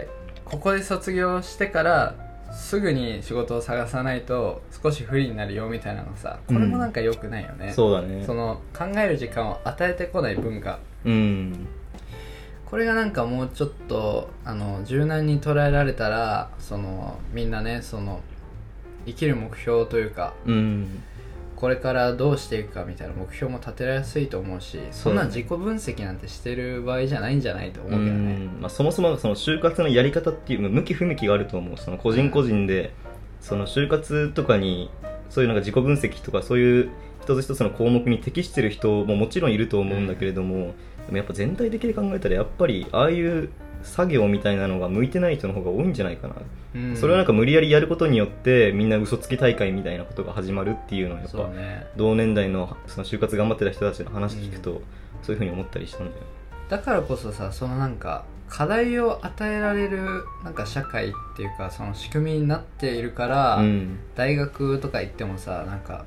[0.50, 2.14] ここで卒業してから
[2.52, 8.24] すぐに仕事を探さないと少し不利になるよみたいなのさこれもなんか良くないよね、そうだね。
[8.26, 10.80] その考える時間を与えてこない文化。
[11.04, 11.68] うん。
[12.66, 18.20] これがなんかもうちょっとあの柔軟に捉えられたらそのみんなねその
[19.06, 21.02] 生きる目標というかうん
[21.60, 28.34] これからどうしていくかみたいな目標も立てやすいと思うしそんな自己分析なんてしてる場合じゃないんじゃないと思ううけどね。
[28.46, 32.94] んまあ、そもそもその就活のやり方っていう向き不向きがあると思うその個人個人で
[33.42, 34.90] その就活とかに
[35.28, 36.90] そういうなんか自己分析とかそういう
[37.22, 40.74] 一つ一つの項目に適してる人ももちろんいると思うんだけれども、
[41.06, 43.50] でもやっぱ全体的に考えたらやっぱりああいう
[43.82, 46.34] 作業みたいなのが向いてない人の方が多いんじゃないかな、
[46.74, 46.96] うん。
[46.96, 51.86] それをなんか無理やりやることによってみんな嘘つき大会みたいなことが始まるっていうのはやっぱね。
[51.96, 54.82] 同年代のその就活頑張ってた人たちの話聞くと、
[55.22, 56.22] そういうふうに思ったりしたんだよ
[56.68, 63.98] だからこそさそのなんか課題を与えられるなんか社会っていうかその仕組みになっているから、うん。
[64.14, 66.04] 大学とか行ってもさなんか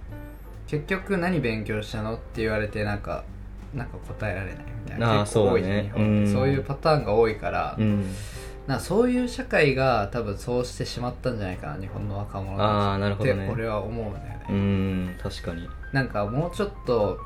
[0.67, 3.23] 結局何勉強したのって言われてなんか
[3.73, 5.19] なんか答えられないみたいな。
[5.21, 6.31] 結構多いね日本うん。
[6.31, 8.05] そういうパターンが多いから、うん。
[8.67, 13.49] なそういう社会が多分そうしてしまったんじゃないかな日本の若者たちって。
[13.51, 15.67] 俺は思うんだよね、うん確かに。
[15.91, 17.19] なんかもうちょっと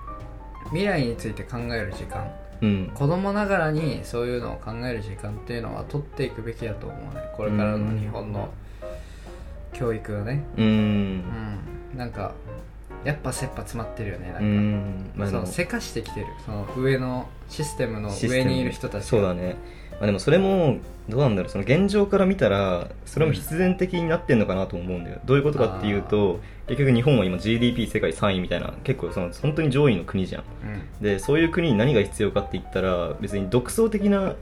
[0.69, 2.31] 未来について考える時間。
[2.61, 2.91] うん。
[2.95, 7.21] 子供ながらにそういうのを考える時間っていうのは取っていくべきだと思うね。
[7.35, 8.49] これからの日本の
[9.73, 10.43] 教育はね。
[10.57, 11.59] ううんん。
[11.95, 12.33] なんか
[13.03, 15.11] やっぱ切羽詰まってるよねなんか、うん。
[15.15, 16.27] まあそのせかしてきてる。
[16.45, 19.07] その上のシステムの上にいる人たちが。
[19.07, 19.55] そうだね、
[19.93, 21.51] まあ、でもそれもどうなんだろう。
[21.51, 25.19] その現状から見たらそれも必然的になってんのかなと思うんだよ。
[25.25, 30.43] どういうことかっていうと結局日本は今 GDP 世界3位みたいな結構その本当に上位の国じゃん。
[30.63, 31.03] うん。
[31.03, 34.35] でそういう国に何が必要かって言ったら別に独創的な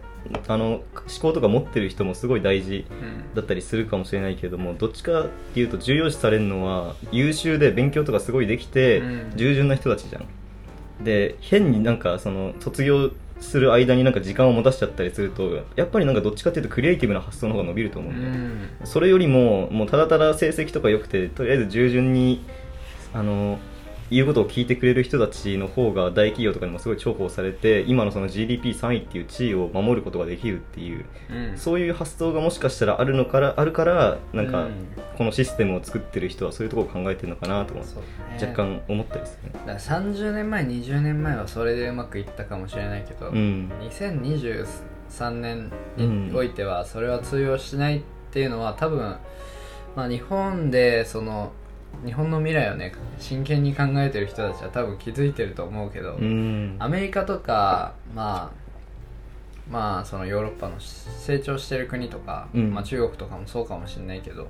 [0.47, 0.83] あの思
[1.21, 2.93] 考とか持ってる人もすごい大事う
[3.31, 3.35] ん。
[3.35, 9.33] だったりするかもしれないけれどもどっちかっていうと重要視されるのは優秀で勉強とかすごいできて、うん。
[9.35, 10.25] 従順な人たちじゃん。
[11.03, 18.69] で変になんかその卒業する間になんか時間を持たせちゃったりするとやっぱりなんかどっちかっていうとクリエイティブな発想の方が伸びると思ううんだよ、ん。
[18.85, 22.45] それよりももうただただ成績とか良くてとりあえず従順に
[23.13, 23.59] あの
[24.11, 31.57] 言うことを聞いてくれる人たちの方が大企業とかにもすごい重宝されて今のその GDP3 位っていう地位を守ることができるっていううん。
[31.57, 34.73] そういう発想がもしかしたらあるのからあるからなんかうん。
[35.17, 37.81] このシステムを作ってる人はそういうところを考えてるのかなとか
[38.39, 39.53] 若干思ったりするね。
[39.53, 43.71] だから30年前20年前はそれでうまくいったかもしれないけど、うん。
[43.89, 49.15] 2023年においてはそれは通用しないっていうのは多分、
[49.95, 51.53] まあ、日本でその
[52.03, 56.75] 日本の未来をね真剣に考えてる人たちは多分気づいてると思うけど、うん。
[56.79, 58.65] アメリカとかまあ
[59.71, 62.73] まあそのヨーロッパの成長してる国とか、うん。
[62.73, 64.47] まあ、中国とかもそうかもしれないけど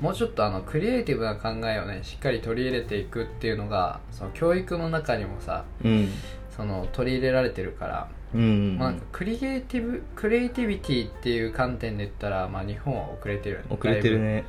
[0.00, 6.08] もうちょっとあのクリエイティブな考えをねしっかり取り入れていくっていうのがその教育の中にもさうん。
[6.56, 8.76] その取り入れられてるから、うん。
[8.78, 13.66] まクリエイティブクリエイティビティっていう観点で言ったら、まあ、日本は遅れてるよね。
[13.70, 14.44] 遅れてるね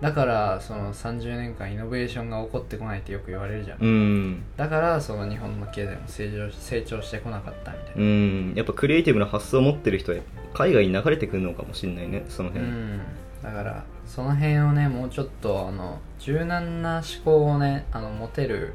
[0.00, 4.42] だからその30年間イノベーションが起こってこないってよく言われるじゃん、うん。
[4.56, 7.92] だからその日本の経済も成長成長してこなかったみたいな。
[7.96, 8.52] うん。
[8.54, 10.18] やっぱクリエイティブな発想を持ってる人は
[10.52, 13.00] 海外に流れてくるのかもしれないねそのう辺ん。
[13.42, 18.72] だからその辺をねもうちょっとあの柔軟な思考をねあの持てる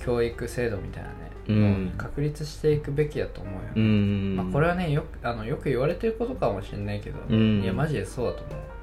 [0.00, 1.14] 教育制度みたいなね、
[1.48, 1.94] うん。
[1.98, 4.36] 確立していくべきだと思うよ、うん。
[4.36, 7.62] まあ、これはねよくあのよく言われてることかもしれないけど、うん。
[7.62, 8.77] いやマジでそうだと思う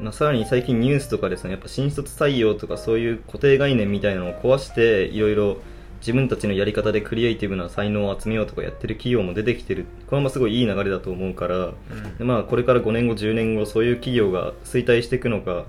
[0.00, 5.58] まあ、さらに最近ニュースとかですねやっぱ新卒採用とかそういう固定概念みたいなのを壊していろいろ
[6.00, 9.86] 自分たちのやり方でクリエイティブな才能を集めようとかやってる企業も出てきてる。
[10.08, 12.18] これもすごいいい流れだと思うからうん。
[12.18, 15.66] でまあこれから5年後10年後そういう企業が衰退していくのか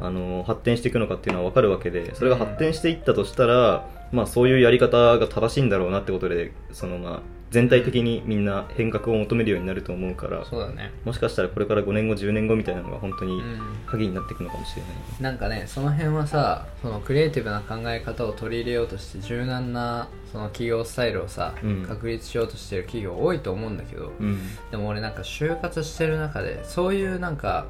[0.00, 7.20] あの発展していくのかっていうのは分かるわけでそれが発展していったとしたら、まあ、そういうやり方が正しいんだろうなってことでそのまあ
[7.54, 10.90] 全体的にみんな変革を求めるようになると思うからそうだね。
[11.04, 13.60] もしかしたらこれから5年後10年後みたいなのが本当にうん。
[13.86, 21.82] 鍵になっていくのかもしれない、なんかねその辺はさそのクリエイティブな考え方を取り入れようとして柔軟なその企業スタイルをさ、うん。
[21.86, 24.38] 確立しようとしてる企業多いと思うんだけど、うん。
[24.72, 27.66] でも俺なんか就活してる中でそういうなんか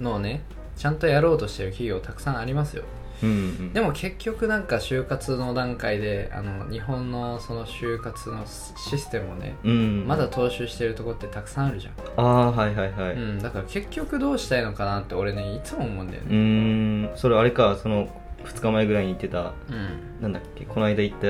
[0.00, 0.42] のをね
[0.76, 2.82] ちゃんとやろうとしてる企業たくさんありますよ
[3.22, 3.72] うんうん。
[3.72, 17.16] でも結局なんか就活の段階であの日本のその就活のシステムをねうんまだ踏襲してるとこってたくさんあるじゃん、ああはいはいはい、う、うんだから結局どうしたいのかなって俺ねいつも思うんだよーねん。
[17.16, 18.08] それあれかその
[18.44, 20.22] 2日前ぐらいに言ってたうん。
[20.22, 21.26] なんだっけこの間行った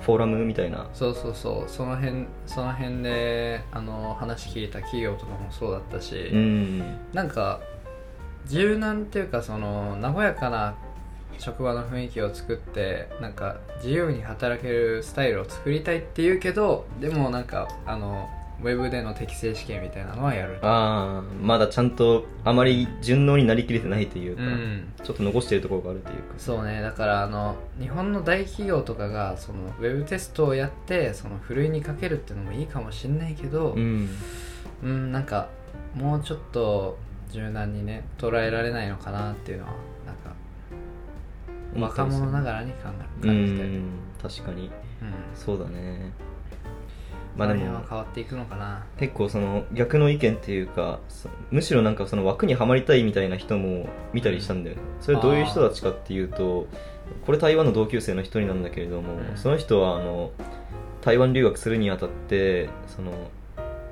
[0.00, 0.88] フォーラムみたいな。
[0.94, 1.70] そうそうそう。
[1.70, 6.98] その辺その辺であの話聞いた企業とかもそうだったし、うん。
[7.12, 7.60] なんか
[8.46, 10.74] 柔軟っていうかその和やかな
[11.40, 18.28] 職場の雰囲気を作ってなんか自由に働けるスタイルを作りたいっていうけどでもなんかあの
[18.62, 24.92] ウェブでの適正試験みたいなのはやるああまだちゃんとあまり順応になりきれてないというか、うん。
[25.02, 26.34] ちょっと残してるところがあるというか。
[26.36, 26.82] そうね。
[26.82, 34.08] だからあの日本の大企業とかがそのウェブテストをやってそのふるいにかけるっていうのもいいかもしれないけどうん。
[34.82, 35.48] うんなんか
[35.94, 36.98] もうちょっと
[37.32, 39.72] 柔軟にね捉えられないのかなっていうのは
[41.76, 42.88] 若者ながらに考
[43.22, 43.90] えう感じてる、ん。
[44.20, 44.66] 確かに。
[44.66, 44.70] うん。
[45.34, 46.12] そうだね。
[47.36, 47.72] まあでも。
[47.72, 48.84] も変わっていくのかな。
[48.98, 54.82] 結構その逆の意見っていうかそむしろなんかその枠にはまりたいみたいな人も見たりしたんだよね。
[55.00, 56.66] それはどういう人たちかっていうと
[57.24, 59.36] これ台湾の同級生の一人なんだけれども、うん。
[59.36, 60.32] その人はあの
[61.02, 63.12] 台湾留学するにあたってその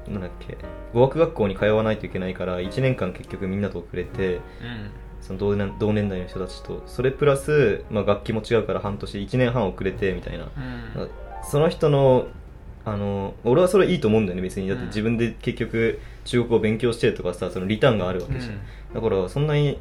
[0.09, 0.57] なんだっけ
[0.95, 4.41] 語学学校に通わないといけないから1年間結局みんなと遅れてうん
[5.29, 10.45] その同年同年代の人たちとそれプラス、まあ、楽器も違うから半年1年半遅れてみたいな。
[10.45, 11.11] うん。
[11.45, 12.27] その人の
[12.87, 14.69] あの俺はそれいいと思うんだよね別に。
[14.69, 14.89] だってうん。
[14.89, 18.59] 自分で結局中国語を勉強してるとかさそのリターンがあるわけじゃん、
[18.95, 19.79] だからそんなに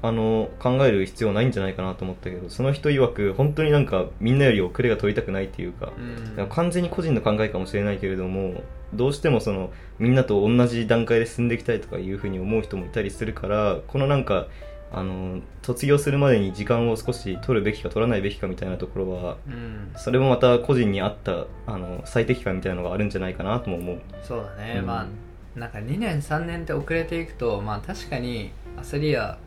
[0.00, 5.92] あの考える必要ないんじゃないかなと思ったけどその人曰く本当になんかみんなより遅れが取りたくないっていうか,、
[6.38, 6.48] うん。
[6.48, 8.62] 完全に個人の考えかもしれないけれども
[8.94, 14.46] どうしてもそのみんなと同じ段階で進んでいきたいとかいうふうに思う人もいたりするからこのなんか
[14.92, 19.92] あの卒業するまでに時間を少し取るべきか取らないべきかみたいなところはうん。
[19.96, 24.00] それもまた個人に合ったあの最適化みたいなのがあるんじゃないかなとも思う。
[24.22, 24.86] そうだね、うん。
[24.86, 29.38] まあなんか2年3年って遅れていくとまあ確かに焦りや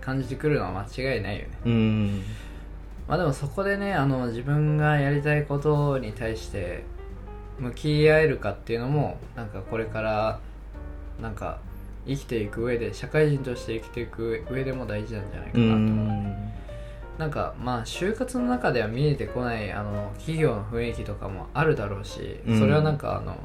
[0.00, 1.50] 感じてくるのは間違いないよね。
[1.64, 2.22] うん。
[3.06, 6.84] まあでもそこでねあの自分がやりたいことに対して
[7.58, 10.40] 向き合えるかっていうのもなんかこれから
[11.20, 11.58] なんか
[12.10, 16.52] 生きていく上で社会人として生きていく上でも大事なんじゃないかうなと思う、ん。
[17.18, 22.58] なんかまあ就活の中では見えてこないあの企業の雰囲気とかもあるだろうしうん。
[22.58, 23.36] それはなんかあの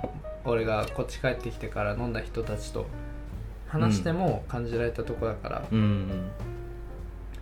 [0.46, 2.88] 俺がこっち帰ってきてから飲んだ人たちと
[3.68, 6.32] 話しても感じられたとこだから、うん。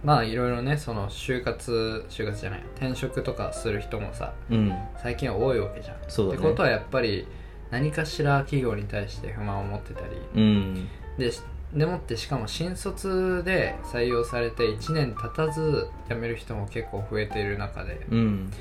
[0.04, 4.74] まあいろいろねその就活就活じゃない転職とかする人もさうん。
[5.02, 5.96] 最近は多いわけじゃん。
[6.10, 6.40] そうだね。
[6.40, 7.26] ってことはやっぱり
[7.72, 10.88] 何かしら企業に対して不満を持ってたりうん
[11.18, 11.42] でし
[11.74, 18.52] でもってしかも新卒で採用されて1年経たず辞める人も結構増えている中でうん。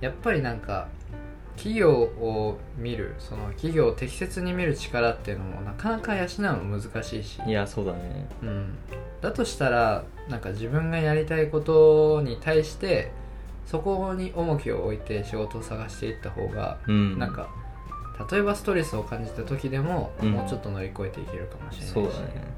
[0.00, 0.88] やっぱりなんか
[1.56, 8.26] 企業を見るその企業を適切に見る力っていうのもなかなか養うの難しいし、いやそうだね。
[8.42, 8.74] うん、
[9.20, 13.12] だとしたらなんか自分がやりたいことに対して
[13.66, 17.18] そこに重きを置いて仕事を探していった方が、うん。
[17.18, 17.48] なんか
[18.30, 20.30] 例えばストレスを感じた時でも、うん。
[20.32, 21.92] もうちょっと乗り越えていけるかもしれないし。
[21.92, 22.54] そうだね。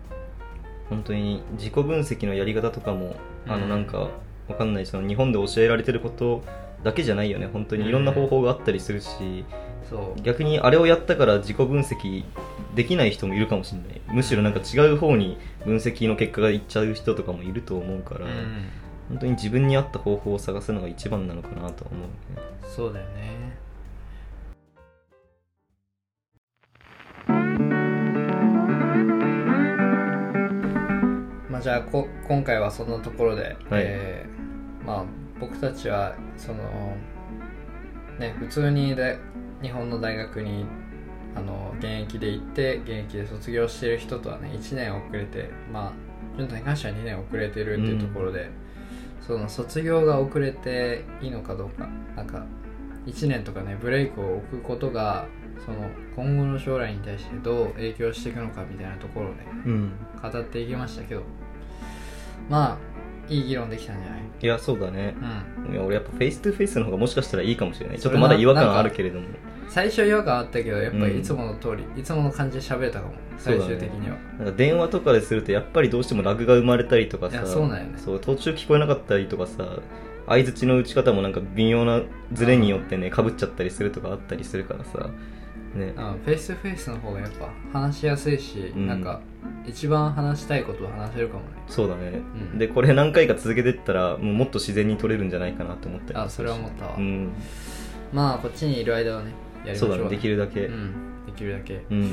[0.91, 3.17] 本当に自己分析のやり方とかも
[3.49, 3.61] あうん。
[3.63, 4.11] のなんか
[4.49, 4.87] わかんない。
[4.87, 6.43] その日本で教えられてること
[6.85, 7.49] だけじゃないよね。
[7.53, 9.45] 本当にいろんな方法があったりするし、
[9.89, 10.21] そう。
[10.21, 12.25] 逆にあれをやったから自己分析
[12.75, 14.01] できない人もいるかもしれない。
[14.09, 18.69] むしろなんか違う方に分析の結果がいっちゃう人とかもいると思うから、うん。
[19.09, 22.43] 本当に自分に合った方法を探すのが一番なのかなとは思うね。
[22.63, 23.57] そうだよね
[31.57, 35.05] まあじゃあこ今回はそんなところで、えーまあ
[35.41, 36.97] 僕たちはその
[38.19, 39.19] ね普通にで
[39.63, 40.67] 日本の大学に
[41.35, 45.93] あの現役で行って現役で卒業してる人とはね1年遅れてまあ
[46.37, 48.51] 潤太に関しては2年遅れてるっていうところで、
[49.27, 52.45] その卒業が遅れていいのかどうかなんか
[53.07, 55.27] 1年とかねブレイクを置くことが
[55.65, 59.93] その今後の将来に対してどう影響していくのかみたいなところをねうん。
[60.23, 61.23] 語っていきましたけど
[62.49, 64.21] まあいい議論できたんじゃない？
[64.41, 65.15] いやそうだね。
[65.67, 65.75] うん。
[65.75, 67.99] いや俺やっぱ face to face の方がもしかしたらいいかもしれない。
[67.99, 69.27] ちょっとまだ違和感あるけれども。
[69.69, 71.19] 最初違和感あったけどやっぱりうん。
[71.19, 73.15] いつもの通り、いつもの感じで喋れたかも。
[73.37, 77.37] 最終的には、なんか電話とかでするとやっぱりどうしてもラグが生まれたりとかさ。
[77.37, 77.99] いやそうなんよね。
[77.99, 79.81] そう途中聞こえなかったりとかさ
[80.29, 84.99] 相づちの打ち方もなんか微妙なズレによってねかぶっちゃったりするとかあったりするからさ。
[84.99, 85.36] ねうん
[85.77, 88.87] フェイスフェイスの方がやっぱ話しやすいし、うん。
[88.87, 89.21] なんか
[89.67, 91.47] 一番話したいことを話せるかもね。
[91.69, 92.21] そうだね、
[92.53, 92.59] うん。
[92.59, 97.33] でこれ何回か続けてったらもうもっと自然に取れるんじゃないかなって思ったりあそれは思ったわ、うん。
[98.13, 99.33] まあこっちにいる間はね
[99.65, 99.91] やりましょう。
[99.91, 100.11] そうだね。
[100.11, 100.67] できるだけ。
[100.67, 101.27] うん。
[101.27, 101.83] できるだけ。
[101.91, 102.11] うん。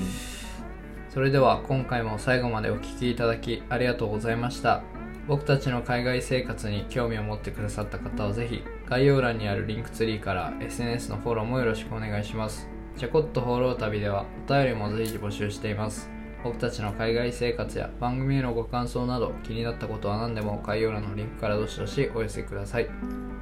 [1.09, 4.81] それでは今回も最後までお聞きいただきありがとうございました。
[5.25, 16.09] 僕たちの海外生活に興味を持ってくださった方はぜひ概要欄にあるリンクツリーから SNS のフォローもよろしくお願いしますチャコット放浪旅ではお便りも随時募集しています。
[16.43, 22.89] 僕たちの海外生活や番組へのご感想など気になったことは何でも概要欄のリンクからどしどしお寄せください。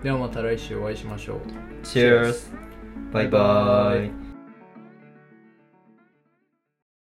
[0.04, 1.38] ではまた来週お会いしましょう。
[1.84, 2.52] Cheers!
[3.12, 4.31] バイバイ